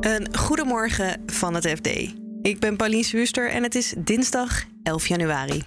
Een 0.00 0.36
goedemorgen 0.36 1.22
van 1.26 1.54
het 1.54 1.68
FD. 1.68 1.86
Ik 2.42 2.58
ben 2.58 2.76
Pauline 2.76 3.08
Wuster 3.12 3.50
en 3.50 3.62
het 3.62 3.74
is 3.74 3.94
dinsdag 3.98 4.64
11 4.82 5.06
januari. 5.06 5.62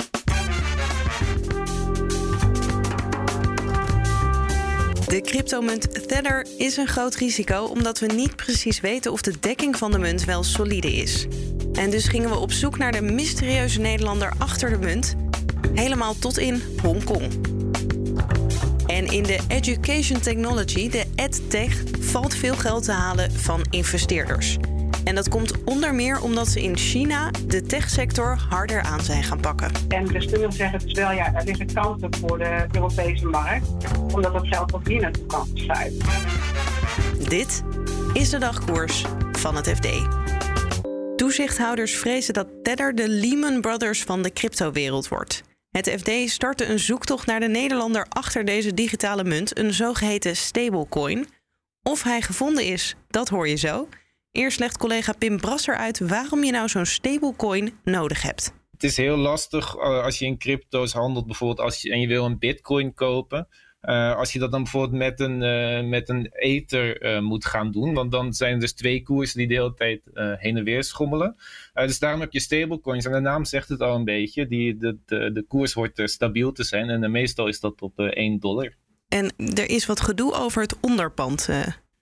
De 5.08 5.22
cryptomunt 5.22 6.08
Tether 6.08 6.48
is 6.58 6.78
een 6.78 6.88
groot 6.88 7.16
risico 7.16 7.64
omdat 7.64 8.00
we 8.00 8.06
niet 8.06 8.36
precies 8.36 8.80
weten 8.80 9.12
of 9.12 9.22
de 9.22 9.40
dekking 9.40 9.78
van 9.78 9.92
de 9.92 10.00
munt 10.00 10.26
wel 10.26 10.44
solide 10.44 10.94
is. 10.94 11.28
En 11.74 11.90
dus 11.90 12.08
gingen 12.08 12.30
we 12.30 12.38
op 12.38 12.52
zoek 12.52 12.78
naar 12.78 12.92
de 12.92 13.02
mysterieuze 13.02 13.80
Nederlander 13.80 14.34
achter 14.38 14.70
de 14.70 14.78
munt, 14.78 15.16
helemaal 15.74 16.16
tot 16.20 16.38
in 16.38 16.62
Hongkong. 16.82 17.52
En 18.86 19.06
in 19.06 19.24
de 19.24 19.40
education 19.48 20.20
technology, 20.20 20.90
de 20.90 21.03
edtech, 21.16 21.84
valt 22.00 22.36
veel 22.36 22.56
geld 22.56 22.84
te 22.84 22.92
halen 22.92 23.32
van 23.32 23.62
investeerders. 23.70 24.58
En 25.04 25.16
dat 25.16 25.30
komt 25.30 25.64
onder 25.64 25.96
meer 25.96 26.22
omdat 26.22 26.48
ze 26.48 26.62
in 26.62 26.78
China 26.78 27.32
de 27.48 27.62
techsector 27.62 28.38
harder 28.50 28.82
aan 28.82 29.02
zijn 29.02 29.24
gaan 29.24 29.40
pakken. 29.40 29.72
En 29.88 30.06
de 30.06 30.22
stuur 30.22 30.52
zeggen 30.52 30.80
dus 30.80 30.94
wel, 30.94 31.12
ja, 31.12 31.30
daar 31.30 31.44
liggen 31.44 31.74
kansen 31.74 32.16
voor 32.16 32.38
de 32.38 32.66
Europese 32.72 33.26
markt, 33.26 33.68
omdat 34.14 34.34
dat 34.34 34.48
geld 34.48 34.74
ook 34.74 34.88
hier 34.88 35.02
naartoe 35.02 35.26
kan 35.26 35.48
sluiten. 35.54 36.08
Dit 37.28 37.64
is 38.14 38.30
de 38.30 38.38
dagkoers 38.38 39.06
van 39.32 39.56
het 39.56 39.70
FD. 39.70 39.88
Toezichthouders 41.16 41.96
vrezen 41.96 42.34
dat 42.34 42.48
Tether 42.64 42.96
de 42.96 43.10
Lehman 43.10 43.62
Brothers 43.62 44.04
van 44.04 44.22
de 44.22 44.32
cryptowereld 44.32 45.08
wordt. 45.08 45.44
Het 45.74 45.90
FD 45.90 46.30
startte 46.32 46.66
een 46.66 46.80
zoektocht 46.80 47.26
naar 47.26 47.40
de 47.40 47.48
Nederlander 47.48 48.06
achter 48.10 48.46
deze 48.46 48.74
digitale 48.74 49.24
munt, 49.24 49.58
een 49.58 49.74
zogeheten 49.74 50.36
stablecoin. 50.36 51.28
Of 51.84 52.04
hij 52.04 52.22
gevonden 52.22 52.66
is, 52.66 52.96
dat 53.08 53.30
hoor 53.30 53.48
je 53.48 53.56
zo. 53.56 53.88
Eerst 54.32 54.60
legt 54.60 54.78
collega 54.78 55.14
Pim 55.14 55.40
Brasser 55.40 55.76
uit 55.76 56.00
waarom 56.00 56.44
je 56.44 56.52
nou 56.52 56.68
zo'n 56.68 56.86
stablecoin 56.86 57.80
nodig 57.84 58.22
hebt. 58.22 58.54
Het 58.72 58.84
is 58.84 58.98
heel 58.98 59.18
lastig 59.18 59.76
uh, 59.76 60.04
als 60.04 60.20
je 60.20 60.26
in 60.26 60.38
crypto's 60.38 60.94
handelt, 60.94 61.26
bijvoorbeeld 61.26 61.60
als 61.60 61.82
je, 61.82 61.92
en 61.92 62.00
je 62.00 62.08
wil 62.08 62.26
een 62.26 62.40
bitcoin 62.40 62.94
kopen. 62.94 63.48
Uh, 63.90 64.16
als 64.16 64.34
je 64.34 64.40
dat 64.40 64.52
dan 64.52 64.64
bijvoorbeeld 64.64 65.00
met 65.00 65.20
een, 65.20 65.42
uh, 65.42 65.90
met 65.90 66.10
een 66.10 66.30
ether 66.32 67.22
moet 67.24 67.46
gaan 67.46 67.72
doen. 67.72 67.94
Want 67.94 68.12
dan 68.12 68.34
zijn 68.34 68.54
er 68.54 68.60
dus 68.60 68.74
twee 68.74 69.04
koersen 69.04 69.38
die 69.38 69.48
de 69.48 69.54
hele 69.54 69.74
tijd 69.74 70.02
heen 70.14 70.58
en 70.58 70.64
weer 70.64 70.84
schommelen. 70.84 71.36
dus 71.74 72.00
daarom 72.00 72.20
heb 72.20 72.32
je 72.32 72.40
stablecoins. 72.40 73.06
En 73.06 73.12
de 73.12 73.20
naam 73.20 73.46
zegt 73.46 73.70
het 73.70 73.82
al 73.82 73.96
een 73.96 74.04
beetje. 74.04 74.48
Die, 74.48 74.78
de, 74.78 74.98
de, 75.06 75.32
de 75.32 75.44
koers 75.48 75.74
hoort 75.74 76.02
stabiel 76.04 76.52
te 76.52 76.64
zijn. 76.64 76.90
En 76.90 77.12
meestal 77.12 77.48
is 77.48 77.60
dat 77.60 77.82
op 77.82 78.00
1 78.00 78.40
dollar. 78.40 78.74
En 79.08 79.34
er 79.38 79.70
is 79.70 79.86
wat 79.86 80.02
gedoe 80.02 80.34
over 80.34 80.62
het 80.62 80.80
onderpand. 80.80 81.50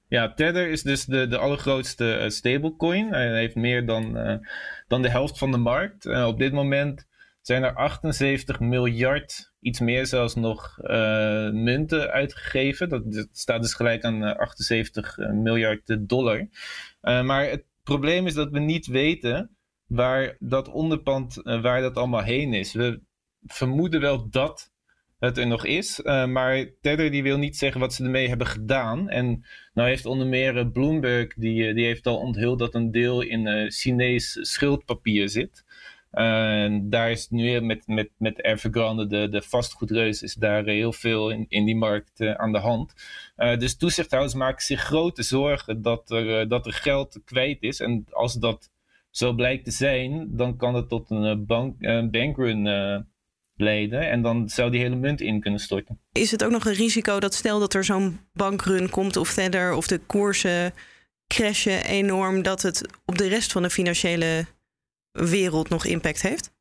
Ja, 0.08 0.34
Tether 0.34 0.70
is 0.70 0.82
dus 0.82 1.06
de, 1.06 1.28
de 1.28 1.38
allergrootste 1.38 2.26
stablecoin. 2.28 3.08
Hij 3.10 3.38
heeft 3.38 3.56
meer 3.56 3.86
dan, 3.86 4.18
dan 4.88 5.02
de 5.02 5.10
helft 5.10 5.38
van 5.38 5.52
de 5.52 5.58
markt. 5.58 6.26
Op 6.26 6.40
dit 6.40 6.54
moment 6.54 7.10
zijn 7.42 7.64
er 7.64 7.74
78 7.74 8.60
miljard, 8.60 9.54
iets 9.60 9.80
meer 9.80 10.06
zelfs 10.06 10.36
nog, 10.36 10.78
munten 11.52 12.12
uitgegeven. 12.12 12.90
Dat, 12.90 13.12
dat, 13.12 13.28
staat 13.32 13.62
dus 13.62 13.74
gelijk 13.74 14.04
aan 14.04 14.38
78 14.38 15.18
miljard 15.18 16.10
dollar. 16.10 16.48
maar 17.02 17.50
het 17.50 17.66
probleem 17.84 18.28
is 18.28 18.34
dat 18.34 18.52
we 18.52 18.60
niet 18.60 18.88
weten 18.88 19.56
waar 19.88 20.36
dat 20.40 20.68
onderpand, 20.68 21.36
waar 21.44 21.82
dat 21.82 21.98
allemaal 21.98 22.24
heen 22.24 22.54
is. 22.54 22.74
We 22.74 23.02
vermoeden 23.46 24.02
wel 24.02 24.30
dat 24.30 24.72
het 25.20 25.38
er 25.38 25.48
nog 25.48 25.66
is. 25.66 26.00
Maar 26.04 26.72
Tether 26.82 27.12
die 27.12 27.24
wil 27.24 27.38
niet 27.38 27.58
zeggen 27.58 27.80
wat 27.80 27.94
ze 27.94 28.04
ermee 28.04 28.28
hebben 28.28 28.48
gedaan. 28.48 29.10
En 29.10 29.46
nou 29.74 29.90
heeft 29.90 30.06
onder 30.06 30.28
meer 30.28 30.58
eh, 30.58 30.72
Bloomberg, 30.72 31.34
die, 31.34 31.68
eh, 31.68 31.76
die 31.76 31.86
heeft 31.86 32.08
al 32.08 32.18
onthuld 32.18 32.60
dat 32.60 32.76
een 32.76 32.92
deel 32.92 33.22
in 33.22 33.46
uh, 33.48 33.70
Chinees 33.70 34.38
schuldpapier 34.42 35.30
zit. 35.30 35.66
En 36.12 36.90
daar 36.90 37.12
is 37.12 37.30
nu 37.30 37.62
met, 37.62 37.88
met, 37.88 38.10
met 38.18 38.44
Evergrande, 38.44 39.08
de, 39.08 39.30
de 39.30 39.42
vastgoedreus, 39.42 40.22
is 40.22 40.34
daar 40.34 40.66
heel 40.66 40.94
veel 40.94 41.30
in, 41.30 41.46
in 41.50 41.66
die 41.66 41.76
markt 41.76 42.22
aan 42.22 42.52
de 42.52 42.60
hand. 42.60 42.94
dus 43.36 43.78
toezichthouders 43.78 44.34
maken 44.34 44.64
zich 44.64 44.82
grote 44.82 45.24
zorgen 45.24 45.82
dat 45.82 46.12
er, 46.12 46.48
dat 46.48 46.66
er 46.66 46.74
geld 46.74 47.22
kwijt 47.26 47.62
is. 47.62 47.80
En 47.80 48.06
als 48.10 48.34
dat 48.34 48.72
zo 49.10 49.34
blijkt 49.34 49.66
te 49.66 49.72
zijn, 49.72 50.28
dan 50.32 50.58
kan 50.58 50.76
het 50.76 50.90
tot 50.90 51.10
een 51.10 51.46
bank, 51.46 51.80
bankrun 52.12 52.66
leden. 53.62 54.10
En 54.10 54.22
dan 54.22 54.50
zou 54.50 54.72
die 54.72 54.82
hele 54.82 54.96
munt 54.96 55.22
in 55.22 55.42
kunnen 55.42 55.60
storten. 55.60 56.00
Is 56.12 56.32
het 56.32 56.44
ook 56.44 56.52
nog 56.52 56.66
een 56.66 56.74
risico 56.74 57.20
dat 57.20 57.34
stel 57.34 57.60
dat 57.60 57.74
er 57.74 57.84
zo'n 57.84 58.20
bankrun 58.34 58.90
komt 58.90 59.18
of 59.18 59.30
verder, 59.30 59.74
of 59.74 59.88
de 59.88 59.98
koersen 59.98 60.74
crashen 61.28 61.86
enorm, 61.86 62.42
dat 62.42 62.62
het 62.62 62.88
op 63.06 63.18
de 63.18 63.28
rest 63.28 63.52
van 63.52 63.62
de 63.62 63.70
financiële 63.70 64.46
wereld 65.12 65.70
nog 65.70 65.86
impact 65.86 66.22
heeft? 66.22 66.52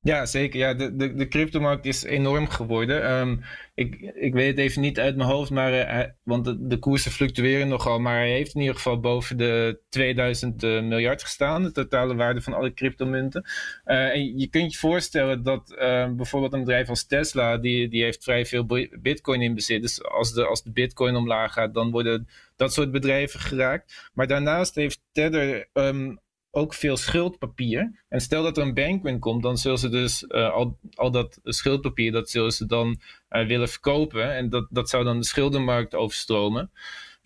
Ja, 0.00 0.26
zeker. 0.26 0.58
Ja, 0.58 0.74
de, 0.74 0.96
de, 0.96 1.14
de 1.14 1.28
cryptomarkt 1.28 1.86
is 1.86 2.02
enorm 2.02 2.48
geworden. 2.48 3.10
Um, 3.10 3.42
ik, 3.74 3.94
ik 4.14 4.32
weet 4.32 4.48
het 4.48 4.58
even 4.58 4.80
niet 4.80 4.98
uit 4.98 5.16
mijn 5.16 5.28
hoofd, 5.28 5.50
maar, 5.50 5.72
uh, 5.72 6.04
want 6.22 6.70
de, 6.70 6.78
koersen 6.78 7.10
fluctueren 7.10 7.68
nogal. 7.68 8.00
Maar 8.00 8.16
hij 8.16 8.30
heeft 8.30 8.54
in 8.54 8.60
ieder 8.60 8.76
geval 8.76 9.00
boven 9.00 9.36
de 9.36 9.80
2000 9.88 10.62
uh, 10.62 10.76
eh, 10.76 10.84
miljard 10.84 11.22
gestaan, 11.22 11.62
de 11.62 11.72
totale 11.72 12.14
waarde 12.14 12.40
van 12.40 12.52
alle 12.52 12.74
cryptomunten. 12.74 13.44
Uh, 13.84 14.14
en 14.14 14.38
je 14.38 14.46
kunt 14.46 14.72
je 14.72 14.78
voorstellen 14.78 15.42
dat 15.42 15.74
bijvoorbeeld 16.16 16.52
een 16.52 16.64
bedrijf 16.64 16.88
als 16.88 17.06
Tesla, 17.06 17.56
die, 17.56 17.88
die 17.88 18.02
heeft 18.02 18.24
vrij 18.24 18.46
veel 18.46 18.66
bitcoin 19.00 19.42
in 19.42 19.54
bezit. 19.54 19.82
Dus 19.82 20.04
als 20.04 20.32
de, 20.32 20.46
als 20.46 20.62
de 20.62 20.72
bitcoin 20.72 21.16
omlaag 21.16 21.52
gaat, 21.52 21.74
dan 21.74 21.90
worden 21.90 22.28
dat 22.56 22.72
soort 22.72 22.90
bedrijven 22.90 23.40
geraakt. 23.40 24.10
Maar 24.14 24.26
daarnaast 24.26 24.74
heeft 24.74 25.00
Tether 25.12 25.68
um, 25.72 26.18
ook 26.50 26.74
veel 26.74 26.96
schuldpapier. 26.96 28.04
En 28.08 28.20
stel 28.20 28.42
dat 28.42 28.56
er 28.56 28.62
een 28.62 28.74
bankrun 28.74 29.18
komt, 29.18 29.42
dan 29.42 29.58
zullen 29.58 29.78
ze 29.78 29.88
dus 29.88 30.24
uh, 30.28 30.50
al, 30.50 30.78
al 30.94 31.10
dat 31.10 31.38
schuldpapier, 31.44 32.12
dat 32.12 32.30
zullen 32.30 32.52
ze 32.52 32.66
dan 32.66 33.00
uh, 33.30 33.46
willen 33.46 33.68
verkopen. 33.68 34.34
En 34.34 34.48
dat, 34.50 34.66
dat 34.70 34.88
zou 34.88 35.04
dan 35.04 35.18
de 35.18 35.26
schuldenmarkt 35.26 35.94
overstromen. 35.94 36.70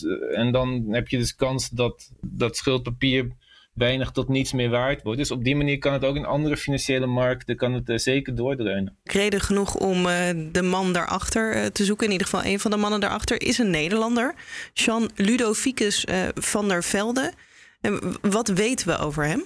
Uh, 0.05 0.39
en 0.39 0.53
dan 0.53 0.87
heb 0.91 1.09
je 1.09 1.19
dus 1.19 1.35
kans 1.35 1.69
dat 1.69 2.13
dat 2.21 2.57
schuldpapier 2.57 3.31
weinig 3.73 4.11
tot 4.11 4.29
niets 4.29 4.53
meer 4.53 4.71
waard 4.71 5.03
wordt. 5.03 5.19
Dus 5.19 5.31
op 5.31 5.45
die 5.45 5.57
manier 5.57 5.79
kan 5.79 5.93
het 5.93 6.05
ook 6.05 6.17
in 6.17 6.25
andere 6.25 6.57
financiële 6.57 7.07
markten 7.07 7.57
kan 7.57 7.73
het, 7.73 8.03
zeker 8.03 8.35
doordreunen. 8.35 8.97
Reden 9.05 9.41
genoeg 9.41 9.75
om 9.75 10.03
de 10.53 10.63
man 10.63 10.93
daarachter 10.93 11.73
te 11.73 11.85
zoeken. 11.85 12.07
In 12.07 12.13
ieder 12.13 12.27
geval 12.27 12.45
een 12.45 12.61
van 12.61 12.71
de 12.71 12.77
mannen 12.77 13.01
daarachter 13.01 13.43
is 13.43 13.59
een 13.59 13.71
Nederlander. 13.71 14.35
Jean 14.73 15.11
Ludovicus 15.15 16.07
van 16.35 16.69
der 16.69 16.85
Velde. 16.85 17.33
Wat 18.21 18.49
weten 18.49 18.87
we 18.87 18.99
over 18.99 19.27
hem? 19.27 19.45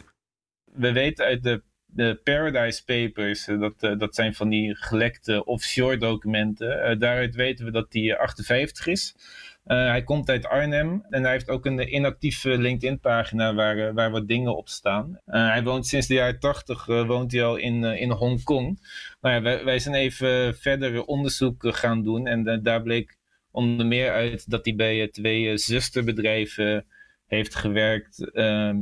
We 0.64 0.92
weten 0.92 1.24
uit 1.24 1.42
de, 1.42 1.62
de 1.86 2.20
Paradise 2.24 2.84
Papers, 2.84 3.48
eh, 3.48 3.60
dat, 3.60 3.74
uh, 3.80 3.98
dat 3.98 4.14
zijn 4.14 4.34
van 4.34 4.48
die 4.48 4.74
gelekte 4.74 5.44
offshore 5.44 5.96
documenten. 5.96 6.90
Uh, 6.90 6.98
daaruit 6.98 7.34
weten 7.34 7.64
we 7.64 7.70
dat 7.70 7.86
hij 7.90 8.18
58 8.18 8.86
is. 8.86 9.14
Hij 9.64 10.02
komt 10.02 10.28
uit 10.28 10.46
Arnhem 10.46 11.04
en 11.10 11.22
hij 11.22 11.32
heeft 11.32 11.48
ook 11.48 11.66
een 11.66 11.94
inactieve 11.94 12.58
LinkedIn-pagina 12.58 13.54
waar, 13.54 13.94
waar 13.94 14.10
wat 14.10 14.28
dingen 14.28 14.56
op 14.56 14.68
staan. 14.68 15.20
hij 15.24 15.62
woont 15.62 15.86
sinds 15.86 16.06
de 16.06 16.14
jaren 16.14 16.40
80 16.40 16.86
woont 16.86 17.32
hij 17.32 17.44
al 17.44 17.56
in, 17.56 17.84
in 17.84 18.10
Hongkong. 18.10 18.80
Nou 19.20 19.34
ja, 19.34 19.42
wij, 19.42 19.64
wij 19.64 19.78
zijn 19.78 19.94
even 19.94 20.56
verder 20.56 21.04
onderzoek 21.04 21.76
gaan 21.76 22.02
doen 22.02 22.26
en 22.26 22.62
daar 22.62 22.82
bleek 22.82 23.16
onder 23.50 23.86
meer 23.86 24.12
uit 24.12 24.50
dat 24.50 24.64
hij 24.64 24.74
bij 24.74 25.08
twee 25.08 25.56
zusterbedrijven 25.56 26.86
heeft 27.26 27.54
gewerkt 27.54 28.30
ehm, 28.30 28.76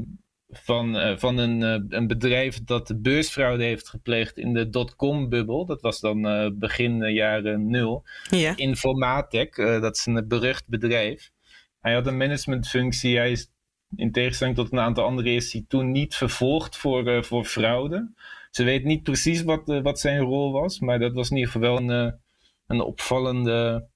van, 0.50 0.96
uh, 0.96 1.16
van 1.16 1.38
een, 1.38 1.60
uh, 1.60 1.98
een 1.98 2.06
bedrijf 2.06 2.64
dat 2.64 2.86
de 2.86 2.96
beursfraude 2.96 3.64
heeft 3.64 3.88
gepleegd 3.88 4.38
in 4.38 4.52
de 4.52 4.68
dotcom-bubbel. 4.68 5.66
Dat 5.66 5.80
was 5.80 6.00
dan 6.00 6.26
uh, 6.26 6.50
begin 6.54 7.12
jaren 7.12 7.70
nul. 7.70 8.04
Ja. 8.30 8.56
Informatec, 8.56 9.56
dat 9.56 9.96
is 9.96 10.06
een 10.06 10.28
berucht 10.28 10.68
bedrijf. 10.68 11.30
Hij 11.80 11.94
had 11.94 12.06
een 12.06 12.16
managementfunctie. 12.16 13.16
Hij 13.16 13.30
is 13.30 13.50
in 13.96 14.12
tegenstelling 14.12 14.56
tot 14.56 14.72
een 14.72 14.80
aantal 14.80 15.04
anderen 15.04 15.32
is 15.32 15.52
hij 15.52 15.64
toen 15.68 15.90
niet 15.90 16.14
vervolgd 16.14 16.76
voor, 16.76 17.24
voor 17.24 17.44
fraude. 17.44 18.12
Ze 18.50 18.64
weet 18.64 18.84
niet 18.84 19.02
precies 19.02 19.42
wat, 19.42 19.80
wat 19.82 20.00
zijn 20.00 20.20
rol 20.20 20.52
was, 20.52 20.80
maar 20.80 20.98
dat 20.98 21.12
was 21.12 21.30
in 21.30 21.36
ieder 21.36 21.52
geval 21.52 21.68
wel 21.68 21.90
een, 21.90 22.20
een 22.66 22.80
opvallende 22.80 23.86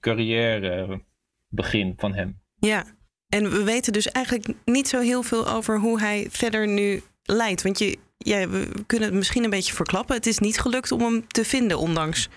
carrière 0.00 1.00
begin 1.48 1.94
van 1.96 2.14
hem. 2.14 2.40
Ja, 2.58 2.95
en 3.28 3.50
we 3.50 3.62
weten 3.62 3.92
dus 3.92 4.06
eigenlijk 4.06 4.48
niet 4.64 4.88
zo 4.88 5.00
heel 5.00 5.22
veel 5.22 5.48
over 5.48 5.78
hoe 5.78 6.00
hij 6.00 6.26
verder 6.30 6.68
nu 6.68 7.02
leidt. 7.22 7.62
Want 7.62 7.78
je, 7.78 7.98
ja, 8.18 8.48
we 8.48 8.68
kunnen 8.86 9.08
het 9.08 9.16
misschien 9.18 9.44
een 9.44 9.50
beetje 9.50 9.74
verklappen. 9.74 10.16
Het 10.16 10.26
is 10.26 10.38
niet 10.38 10.60
gelukt 10.60 10.92
om 10.92 11.00
hem 11.00 11.26
te 11.28 11.44
vinden, 11.44 11.78
ondanks 11.78 12.28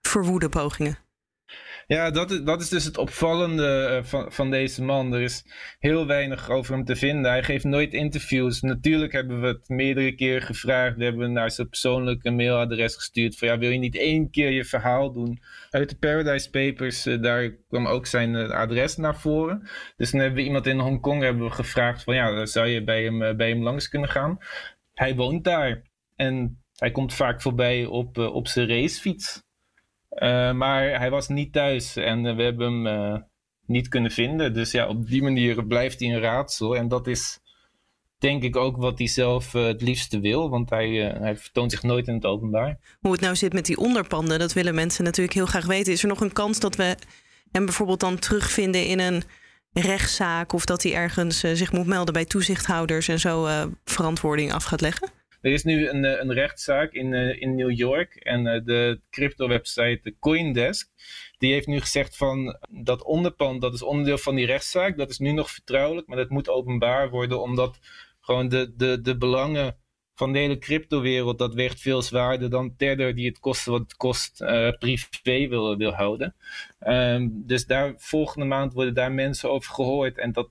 verwoede 0.00 0.48
pogingen. 0.48 0.98
Ja, 1.86 2.10
dat 2.10 2.30
is, 2.30 2.42
dat 2.42 2.60
is 2.60 2.68
dus 2.68 2.84
het 2.84 2.98
opvallende 2.98 3.66
eh, 3.66 4.04
van, 4.04 4.32
van 4.32 4.50
deze 4.50 4.82
man. 4.82 5.12
Er 5.12 5.20
is 5.20 5.44
heel 5.78 6.06
weinig 6.06 6.50
over 6.50 6.74
hem 6.74 6.84
te 6.84 6.96
vinden. 6.96 7.30
Hij 7.30 7.42
geeft 7.42 7.64
nooit 7.64 7.92
interviews. 7.92 8.60
Natuurlijk 8.60 9.12
hebben 9.12 9.40
we 9.40 9.46
het 9.46 9.68
meerdere 9.68 10.14
keren 10.14 10.42
gevraagd. 10.42 10.96
We 10.96 11.04
hebben 11.04 11.32
naar 11.32 11.50
zijn 11.50 11.68
persoonlijke 11.68 12.30
mailadres 12.30 12.94
gestuurd. 12.94 13.38
Van 13.38 13.48
ja, 13.48 13.58
wil 13.58 13.70
je 13.70 13.78
niet 13.78 13.96
één 13.96 14.30
keer 14.30 14.50
je 14.50 14.64
verhaal 14.64 15.12
doen? 15.12 15.42
Uit 15.70 15.88
de 15.88 15.96
Paradise 15.96 16.50
Papers, 16.50 17.06
uh, 17.06 17.22
daar 17.22 17.50
kwam 17.68 17.86
ook 17.86 18.06
zijn 18.06 18.34
uh, 18.34 18.50
adres 18.50 18.96
naar 18.96 19.16
voren. 19.16 19.68
Dus 19.96 20.10
dan 20.10 20.20
hebben 20.20 20.38
we 20.38 20.44
iemand 20.46 20.66
in 20.66 20.78
Hongkong 20.78 21.22
hebben 21.22 21.44
we 21.44 21.50
gevraagd 21.50 22.02
van 22.02 22.14
ja, 22.14 22.46
zou 22.46 22.66
je 22.66 22.84
bij 22.84 23.02
hem, 23.02 23.36
bij 23.36 23.48
hem 23.48 23.62
langs 23.62 23.88
kunnen 23.88 24.08
gaan? 24.08 24.38
Hij 24.92 25.14
woont 25.14 25.44
daar. 25.44 25.82
En 26.16 26.62
hij 26.76 26.90
komt 26.90 27.14
vaak 27.14 27.42
voorbij 27.42 27.84
op, 27.84 28.18
op 28.18 28.48
zijn 28.48 28.68
racefiets. 28.68 29.45
Uh, 30.10 30.52
maar 30.52 30.98
hij 30.98 31.10
was 31.10 31.28
niet 31.28 31.52
thuis 31.52 31.96
en 31.96 32.24
uh, 32.24 32.36
we 32.36 32.42
hebben 32.42 32.84
hem 32.84 33.12
uh, 33.12 33.18
niet 33.66 33.88
kunnen 33.88 34.10
vinden. 34.10 34.54
Dus 34.54 34.70
ja, 34.70 34.88
op 34.88 35.06
die 35.06 35.22
manier 35.22 35.66
blijft 35.66 36.00
hij 36.00 36.08
een 36.08 36.20
raadsel. 36.20 36.76
En 36.76 36.88
dat 36.88 37.06
is 37.06 37.40
denk 38.18 38.42
ik 38.42 38.56
ook 38.56 38.76
wat 38.76 38.98
hij 38.98 39.06
zelf 39.06 39.52
het 39.52 39.82
liefste 39.82 40.20
wil. 40.20 40.50
Want 40.50 40.70
hij, 40.70 40.88
hij 41.18 41.36
vertoont 41.36 41.70
zich 41.70 41.82
nooit 41.82 42.06
in 42.08 42.14
het 42.14 42.24
openbaar. 42.24 42.78
Hoe 43.00 43.12
het 43.12 43.20
nou 43.20 43.36
zit 43.36 43.52
met 43.52 43.66
die 43.66 43.76
onderpanden, 43.76 44.38
dat 44.38 44.52
willen 44.52 44.74
mensen 44.74 45.04
natuurlijk 45.04 45.36
heel 45.36 45.46
graag 45.46 45.66
weten. 45.66 45.92
Is 45.92 46.02
er 46.02 46.08
nog 46.08 46.20
een 46.20 46.32
kans 46.32 46.60
dat 46.60 46.76
we 46.76 46.96
hem 47.52 47.64
bijvoorbeeld 47.64 48.00
dan 48.00 48.18
terugvinden 48.18 48.86
in 48.86 48.98
een 48.98 49.22
rechtszaak... 49.72 50.52
of 50.52 50.64
dat 50.64 50.82
hij 50.82 50.94
ergens 50.94 51.40
zich 51.40 51.72
moet 51.72 51.86
melden 51.86 52.14
bij 52.14 52.24
toezichthouders 52.24 53.08
en 53.08 53.20
zo 53.20 53.48
verantwoording 53.84 54.52
af 54.52 54.64
gaat 54.64 54.80
leggen? 54.80 55.15
Er 55.46 55.52
is 55.52 55.64
nu 55.64 55.88
een, 55.88 56.20
een 56.20 56.32
rechtszaak 56.32 56.92
in, 56.92 57.12
uh, 57.12 57.40
in 57.40 57.54
New 57.54 57.70
York 57.70 58.14
en 58.14 58.46
uh, 58.46 58.64
de 58.64 59.00
crypto-website 59.10 60.14
Coindesk, 60.20 60.90
die 61.38 61.52
heeft 61.52 61.66
nu 61.66 61.80
gezegd 61.80 62.16
van 62.16 62.58
dat 62.70 63.02
onderpand, 63.02 63.60
dat 63.60 63.74
is 63.74 63.82
onderdeel 63.82 64.18
van 64.18 64.34
die 64.34 64.46
rechtszaak, 64.46 64.96
dat 64.96 65.10
is 65.10 65.18
nu 65.18 65.32
nog 65.32 65.50
vertrouwelijk, 65.50 66.06
maar 66.06 66.16
dat 66.16 66.28
moet 66.28 66.48
openbaar 66.48 67.10
worden 67.10 67.42
omdat 67.42 67.78
gewoon 68.20 68.48
de, 68.48 68.72
de, 68.76 69.00
de 69.00 69.16
belangen 69.16 69.76
van 70.14 70.32
de 70.32 70.38
hele 70.38 70.58
cryptowereld, 70.58 71.38
dat 71.38 71.54
weegt 71.54 71.80
veel 71.80 72.02
zwaarder 72.02 72.50
dan 72.50 72.76
Tether 72.76 73.14
die 73.14 73.26
het 73.26 73.38
kosten 73.38 73.72
wat 73.72 73.80
het 73.80 73.96
kost 73.96 74.38
privé 74.78 75.48
wil, 75.48 75.76
wil 75.76 75.92
houden. 75.92 76.34
Um, 76.86 77.42
dus 77.46 77.66
daar 77.66 77.94
volgende 77.96 78.46
maand 78.46 78.72
worden 78.72 78.94
daar 78.94 79.12
mensen 79.12 79.50
over 79.50 79.74
gehoord 79.74 80.18
en 80.18 80.32
dat 80.32 80.50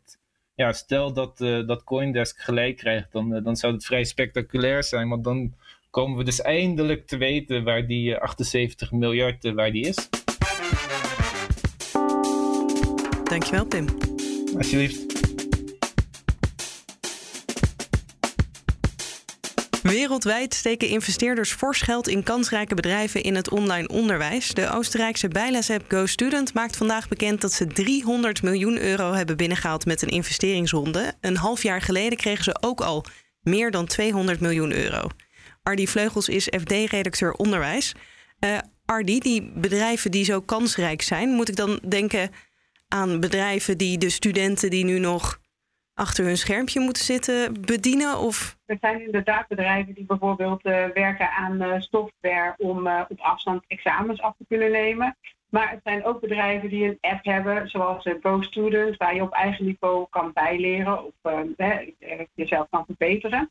ja, 0.55 0.73
stel 0.73 1.13
dat, 1.13 1.39
uh, 1.41 1.67
dat 1.67 1.83
Coindesk 1.83 2.39
gelijk 2.39 2.77
krijgt, 2.77 3.11
dan, 3.11 3.35
uh, 3.35 3.43
dan 3.43 3.55
zou 3.55 3.73
het 3.73 3.85
vrij 3.85 4.03
spectaculair 4.03 4.83
zijn. 4.83 5.09
Want 5.09 5.23
dan 5.23 5.53
komen 5.89 6.17
we 6.17 6.23
dus 6.23 6.41
eindelijk 6.41 7.07
te 7.07 7.17
weten 7.17 7.63
waar 7.63 7.87
die 7.87 8.09
uh, 8.09 8.19
78 8.19 8.91
miljard 8.91 9.53
waar 9.53 9.71
die 9.71 9.85
is. 9.87 10.09
Dankjewel, 13.23 13.65
Pim. 13.65 13.85
Alsjeblieft. 14.57 15.14
Wereldwijd 19.85 20.53
steken 20.53 20.87
investeerders 20.87 21.51
fors 21.51 21.81
geld 21.81 22.07
in 22.07 22.23
kansrijke 22.23 22.75
bedrijven 22.75 23.23
in 23.23 23.35
het 23.35 23.49
online 23.49 23.87
onderwijs. 23.87 24.53
De 24.53 24.69
Oostenrijkse 24.69 25.27
bijlesapp 25.27 25.91
GoStudent 25.91 26.53
maakt 26.53 26.77
vandaag 26.77 27.07
bekend 27.07 27.41
dat 27.41 27.51
ze 27.51 27.67
300 27.67 28.43
miljoen 28.43 28.77
euro 28.81 29.13
hebben 29.13 29.37
binnengehaald 29.37 29.85
met 29.85 30.01
een 30.01 30.09
investeringsronde. 30.09 31.13
Een 31.21 31.37
half 31.37 31.63
jaar 31.63 31.81
geleden 31.81 32.17
kregen 32.17 32.43
ze 32.43 32.57
ook 32.59 32.81
al 32.81 33.05
meer 33.41 33.71
dan 33.71 33.85
200 33.85 34.39
miljoen 34.39 34.71
euro. 34.71 35.09
Ardi 35.63 35.87
Vleugels 35.87 36.29
is 36.29 36.47
FD-redacteur 36.61 37.31
onderwijs. 37.31 37.93
Uh, 38.39 38.57
Ardi, 38.85 39.19
die 39.19 39.51
bedrijven 39.55 40.11
die 40.11 40.25
zo 40.25 40.41
kansrijk 40.41 41.01
zijn, 41.01 41.29
moet 41.29 41.49
ik 41.49 41.55
dan 41.55 41.79
denken 41.87 42.29
aan 42.87 43.19
bedrijven 43.19 43.77
die 43.77 43.97
de 43.97 44.09
studenten 44.09 44.69
die 44.69 44.85
nu 44.85 44.99
nog 44.99 45.39
achter 45.95 46.25
hun 46.25 46.37
schermpje 46.37 46.79
moeten 46.79 47.03
zitten 47.03 47.61
bedienen? 47.61 48.17
Of? 48.17 48.57
Er 48.65 48.77
zijn 48.81 49.05
inderdaad 49.05 49.47
bedrijven 49.47 49.93
die 49.93 50.05
bijvoorbeeld 50.05 50.65
uh, 50.65 50.85
werken 50.93 51.29
aan 51.29 51.61
uh, 51.61 51.73
software 51.79 52.53
om 52.57 52.87
uh, 52.87 53.01
op 53.09 53.19
afstand 53.19 53.63
examens 53.67 54.21
af 54.21 54.33
te 54.37 54.45
kunnen 54.47 54.71
nemen. 54.71 55.17
Maar 55.49 55.69
het 55.69 55.79
zijn 55.83 56.05
ook 56.05 56.21
bedrijven 56.21 56.69
die 56.69 56.85
een 56.85 56.97
app 57.01 57.25
hebben, 57.25 57.69
zoals 57.69 58.07
GoStudent, 58.21 58.97
waar 58.97 59.15
je 59.15 59.21
op 59.21 59.33
eigen 59.33 59.65
niveau 59.65 60.05
kan 60.09 60.31
bijleren 60.33 61.05
of 61.05 61.13
jezelf 62.33 62.67
kan 62.69 62.85
verbeteren. 62.85 63.49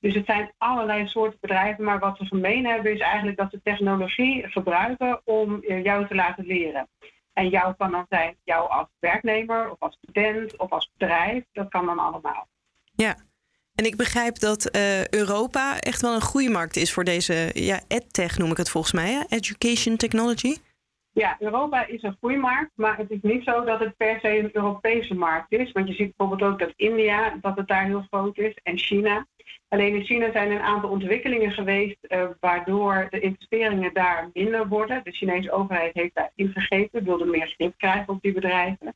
Dus 0.00 0.14
het 0.14 0.26
zijn 0.26 0.52
allerlei 0.58 1.08
soorten 1.08 1.38
bedrijven, 1.40 1.84
maar 1.84 1.98
wat 1.98 2.16
ze 2.16 2.24
gemeen 2.24 2.66
hebben 2.66 2.92
is 2.92 3.00
eigenlijk 3.00 3.36
dat 3.36 3.50
ze 3.50 3.60
technologie 3.62 4.48
gebruiken 4.48 5.20
om 5.24 5.64
jou 5.82 6.06
te 6.06 6.14
laten 6.14 6.46
leren. 6.46 6.88
En 7.32 7.48
jou 7.48 7.74
kan 7.78 7.90
dan 7.90 8.06
zijn 8.08 8.36
jou 8.44 8.70
als 8.70 8.88
werknemer 8.98 9.70
of 9.70 9.76
als 9.78 9.98
student 10.02 10.56
of 10.56 10.70
als 10.70 10.90
bedrijf. 10.96 11.44
Dat 11.52 11.68
kan 11.68 11.86
dan 11.86 11.98
allemaal. 11.98 12.48
Ja, 12.92 13.16
en 13.74 13.84
ik 13.84 13.96
begrijp 13.96 14.38
dat 14.38 14.76
uh, 14.76 15.06
Europa 15.08 15.78
echt 15.78 16.00
wel 16.00 16.14
een 16.14 16.20
groeimarkt 16.20 16.76
is 16.76 16.92
voor 16.92 17.04
deze 17.04 17.50
ja, 17.52 17.80
edtech, 17.88 18.38
noem 18.38 18.50
ik 18.50 18.56
het 18.56 18.70
volgens 18.70 18.92
mij, 18.92 19.12
hè? 19.12 19.22
education 19.28 19.96
technology. 19.96 20.56
Ja, 21.12 21.36
Europa 21.38 21.86
is 21.86 22.02
een 22.02 22.16
groeimarkt, 22.18 22.70
maar 22.74 22.96
het 22.96 23.10
is 23.10 23.18
niet 23.22 23.44
zo 23.44 23.64
dat 23.64 23.80
het 23.80 23.96
per 23.96 24.18
se 24.20 24.38
een 24.38 24.50
Europese 24.52 25.14
markt 25.14 25.52
is. 25.52 25.72
Want 25.72 25.88
je 25.88 25.94
ziet 25.94 26.16
bijvoorbeeld 26.16 26.52
ook 26.52 26.58
dat 26.58 26.72
India, 26.76 27.38
dat 27.40 27.56
het 27.56 27.68
daar 27.68 27.84
heel 27.84 28.06
groot 28.10 28.38
is, 28.38 28.58
en 28.62 28.78
China. 28.78 29.26
Alleen 29.68 29.94
in 29.94 30.04
China 30.04 30.32
zijn 30.32 30.50
een 30.50 30.60
aantal 30.60 30.90
ontwikkelingen 30.90 31.50
geweest 31.50 31.98
uh, 32.08 32.24
waardoor 32.40 33.06
de 33.10 33.20
investeringen 33.20 33.94
daar 33.94 34.30
minder 34.32 34.68
worden. 34.68 35.00
De 35.04 35.12
Chinese 35.12 35.50
overheid 35.50 35.94
heeft 35.94 36.14
daar 36.14 36.30
ingegrepen, 36.34 37.04
wilde 37.04 37.24
meer 37.24 37.46
grip 37.46 37.74
krijgen 37.76 38.08
op 38.08 38.22
die 38.22 38.32
bedrijven. 38.32 38.94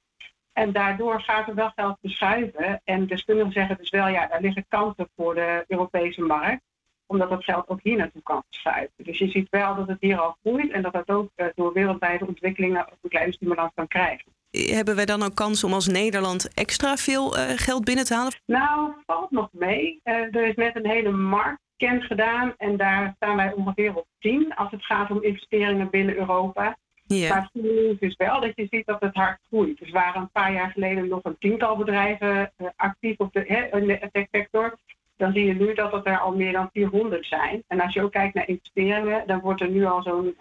En 0.52 0.72
daardoor 0.72 1.20
gaat 1.20 1.48
er 1.48 1.54
wel 1.54 1.72
geld 1.74 1.98
verschuiven. 2.00 2.80
En 2.84 3.06
deskundigen 3.06 3.52
zeggen 3.52 3.76
dus 3.76 3.90
wel, 3.90 4.08
ja, 4.08 4.26
daar 4.26 4.40
liggen 4.40 4.66
kansen 4.68 5.08
voor 5.16 5.34
de 5.34 5.64
Europese 5.68 6.22
markt 6.22 6.62
omdat 7.06 7.30
dat 7.30 7.44
geld 7.44 7.68
ook 7.68 7.80
hier 7.82 7.96
naartoe 7.96 8.22
kan 8.22 8.42
verschuiven. 8.50 9.04
Dus 9.04 9.18
je 9.18 9.28
ziet 9.28 9.48
wel 9.50 9.74
dat 9.74 9.88
het 9.88 10.00
hier 10.00 10.18
al 10.18 10.36
groeit 10.42 10.70
en 10.70 10.82
dat 10.82 10.92
dat 10.92 11.10
ook 11.10 11.30
uh, 11.36 11.46
door 11.54 11.72
wereldwijde 11.72 12.26
ontwikkelingen 12.26 12.86
ook 12.86 12.98
een 13.02 13.10
kleine 13.10 13.32
stimulans 13.32 13.72
kan 13.74 13.86
krijgen. 13.86 14.33
Hebben 14.54 14.96
wij 14.96 15.04
dan 15.04 15.22
ook 15.22 15.34
kans 15.34 15.64
om 15.64 15.72
als 15.72 15.86
Nederland 15.86 16.54
extra 16.54 16.96
veel 16.96 17.38
uh, 17.38 17.42
geld 17.56 17.84
binnen 17.84 18.04
te 18.04 18.14
halen? 18.14 18.32
Nou, 18.46 18.92
valt 19.06 19.30
nog 19.30 19.48
mee. 19.52 20.00
Uh, 20.04 20.14
er 20.14 20.46
is 20.46 20.54
net 20.54 20.76
een 20.76 20.86
hele 20.86 21.10
marktscan 21.10 22.00
gedaan 22.00 22.54
en 22.56 22.76
daar 22.76 23.12
staan 23.16 23.36
wij 23.36 23.52
ongeveer 23.52 23.96
op 23.96 24.06
10 24.18 24.54
als 24.54 24.70
het 24.70 24.84
gaat 24.84 25.10
om 25.10 25.22
investeringen 25.22 25.90
binnen 25.90 26.16
Europa. 26.16 26.76
Yeah. 27.06 27.30
Maar 27.30 27.50
het 27.52 27.64
is 27.64 27.98
dus 27.98 28.16
wel 28.16 28.40
dat 28.40 28.52
je 28.54 28.66
ziet 28.70 28.86
dat 28.86 29.00
het 29.00 29.14
hard 29.14 29.38
groeit. 29.48 29.78
Dus 29.78 29.90
waren 29.90 30.20
een 30.20 30.30
paar 30.30 30.52
jaar 30.52 30.70
geleden 30.70 31.08
nog 31.08 31.20
een 31.22 31.38
tiental 31.38 31.76
bedrijven 31.76 32.52
actief 32.76 33.18
op 33.18 33.32
de 33.32 34.08
tech-sector 34.12 34.78
dan 35.16 35.32
zie 35.32 35.44
je 35.44 35.54
nu 35.54 35.74
dat 35.74 35.92
het 35.92 36.06
er 36.06 36.18
al 36.18 36.34
meer 36.34 36.52
dan 36.52 36.68
400 36.72 37.26
zijn. 37.26 37.64
En 37.66 37.80
als 37.80 37.94
je 37.94 38.02
ook 38.02 38.12
kijkt 38.12 38.34
naar 38.34 38.48
investeringen, 38.48 39.26
dan 39.26 39.40
wordt 39.40 39.60
er 39.60 39.70
nu 39.70 39.84
al 39.84 40.02
zo'n, 40.02 40.36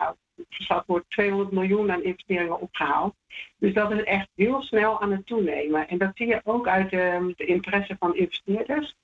geschat 0.50 0.84
wordt 0.88 1.10
200 1.10 1.52
miljoen 1.52 1.92
aan 1.92 2.04
investeringen 2.04 2.60
opgehaald. 2.60 3.16
Dus 3.58 3.74
dat 3.74 3.92
is 3.92 4.04
echt 4.04 4.28
heel 4.36 4.62
snel 4.62 5.02
aan 5.02 5.12
het 5.12 5.26
toenemen. 5.26 5.88
En 5.88 5.98
dat 5.98 6.12
zie 6.14 6.28
je 6.28 6.42
ook 6.44 6.68
uit 6.68 6.90
de, 6.90 7.34
de 7.36 7.46
interesse 7.46 7.96
van 8.00 8.16
investeerders. 8.16 8.96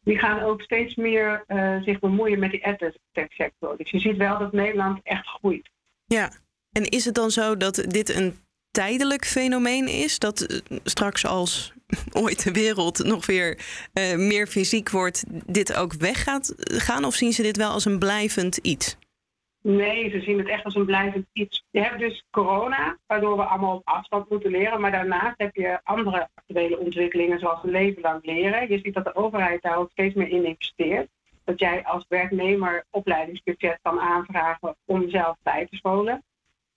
Die 0.00 0.18
gaan 0.18 0.40
ook 0.40 0.62
steeds 0.62 0.94
meer 0.94 1.44
uh, 1.48 1.82
zich 1.82 1.98
bemoeien 1.98 2.38
met 2.38 2.50
die 2.50 2.76
tech 3.12 3.32
sector. 3.32 3.76
Dus 3.76 3.90
je 3.90 3.98
ziet 3.98 4.16
wel 4.16 4.38
dat 4.38 4.52
Nederland 4.52 5.00
echt 5.02 5.26
groeit. 5.26 5.70
Ja, 6.04 6.30
en 6.72 6.84
is 6.84 7.04
het 7.04 7.14
dan 7.14 7.30
zo 7.30 7.56
dat 7.56 7.84
dit 7.88 8.14
een 8.14 8.38
tijdelijk 8.70 9.24
fenomeen 9.24 9.88
is? 9.88 10.18
Dat 10.18 10.62
straks 10.84 11.26
als 11.26 11.72
ooit 12.12 12.42
de 12.42 12.52
wereld 12.52 13.04
nog 13.04 13.26
weer 13.26 13.58
uh, 13.94 14.16
meer 14.16 14.46
fysiek 14.46 14.90
wordt, 14.90 15.24
dit 15.46 15.74
ook 15.74 15.94
weg 15.94 16.22
gaat 16.22 16.54
gaan? 16.56 17.04
Of 17.04 17.14
zien 17.14 17.32
ze 17.32 17.42
dit 17.42 17.56
wel 17.56 17.70
als 17.70 17.84
een 17.84 17.98
blijvend 17.98 18.56
iets? 18.56 18.96
Nee, 19.66 20.10
ze 20.10 20.20
zien 20.20 20.38
het 20.38 20.48
echt 20.48 20.64
als 20.64 20.74
een 20.74 20.84
blijvend 20.84 21.26
iets. 21.32 21.64
Je 21.70 21.80
hebt 21.80 21.98
dus 21.98 22.24
corona, 22.30 22.98
waardoor 23.06 23.36
we 23.36 23.44
allemaal 23.44 23.76
op 23.76 23.88
afstand 23.88 24.30
moeten 24.30 24.50
leren. 24.50 24.80
Maar 24.80 24.90
daarnaast 24.90 25.34
heb 25.36 25.54
je 25.54 25.80
andere 25.82 26.28
actuele 26.34 26.78
ontwikkelingen, 26.78 27.38
zoals 27.38 27.62
leven 27.62 28.02
lang 28.02 28.24
leren. 28.24 28.68
Je 28.68 28.78
ziet 28.78 28.94
dat 28.94 29.04
de 29.04 29.14
overheid 29.14 29.62
daar 29.62 29.76
ook 29.76 29.90
steeds 29.90 30.14
meer 30.14 30.28
in 30.28 30.44
investeert. 30.44 31.08
Dat 31.44 31.58
jij 31.58 31.84
als 31.84 32.04
werknemer 32.08 32.84
opleidingsbudget 32.90 33.78
kan 33.82 34.00
aanvragen 34.00 34.76
om 34.84 35.10
zelf 35.10 35.36
bij 35.42 35.66
te 35.66 35.76
scholen. 35.76 36.24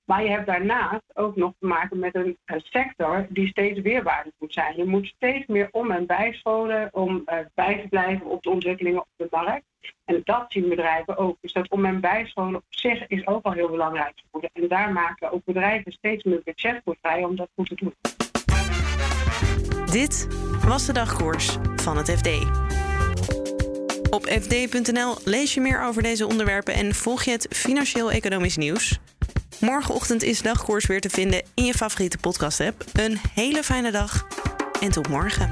Maar 0.08 0.24
je 0.24 0.30
hebt 0.30 0.46
daarnaast 0.46 1.04
ook 1.14 1.36
nog 1.36 1.54
te 1.60 1.66
maken 1.66 2.00
met 2.00 2.16
een, 2.16 2.38
sector 2.46 3.26
die 3.30 3.48
steeds 3.48 3.82
weerbaarder 3.82 4.34
moet 4.40 4.54
zijn. 4.54 4.78
Je 4.78 4.86
moet 4.86 5.06
steeds 5.06 5.46
meer 5.48 5.68
om 5.72 5.92
en 5.92 6.06
bijscholen 6.06 6.90
om 6.92 7.24
uh, 7.26 7.40
bij 7.54 7.82
te 7.82 7.88
blijven 7.88 8.26
op 8.26 8.44
de 8.44 8.50
ontwikkelingen 8.50 9.00
op 9.00 9.08
de 9.16 9.28
markt. 9.32 9.66
En 10.06 10.22
dat 10.24 10.46
zien 10.48 10.70
bedrijven 10.70 11.18
ook. 11.18 11.38
Dus 11.42 11.54
dat 11.54 11.70
om 11.70 11.86
en 11.86 12.02
bijscholen 12.02 12.56
op 12.56 12.64
zich 12.70 13.08
is 13.08 13.28
ook 13.28 13.46
al 13.46 13.52
heel 13.52 13.70
belangrijk 13.70 14.14
geworden. 14.26 14.50
En 14.54 14.68
daar 14.68 14.94
maken 14.94 15.32
ook 15.32 15.46
bedrijven 15.46 15.92
steeds 15.92 16.24
meer 16.24 16.42
budget 16.44 16.82
voor 16.84 16.98
vrij 17.02 17.24
om 17.24 17.36
dat 17.36 17.50
goed 17.56 17.68
te 17.68 17.76
doen. 17.76 17.94
Dit 19.92 20.28
was 20.66 20.86
de 20.86 20.94
dagkoers 20.94 21.58
van 21.76 21.98
het 21.98 22.12
FD. 22.12 22.28
Op 24.10 24.26
fd.nl 24.26 25.16
lees 25.24 25.54
je 25.54 25.62
meer 25.62 25.84
over 25.84 26.04
deze 26.04 26.28
onderwerpen 26.28 26.74
en 26.74 26.96
volg 26.96 27.24
je 27.24 27.32
het 27.32 27.48
financieel-economisch 27.50 28.58
nieuws. 28.58 29.00
Morgenochtend 29.60 30.24
is 30.24 30.42
dagkoers 30.42 30.86
weer 30.86 31.02
te 31.02 31.10
vinden 31.10 31.42
in 31.54 31.66
je 31.66 31.74
favoriete 31.74 32.18
podcast 32.18 32.60
app. 32.60 32.84
Een 32.94 33.18
hele 33.34 33.64
fijne 33.64 33.92
dag 33.92 34.28
en 34.82 34.92
tot 34.92 35.08
morgen. 35.08 35.50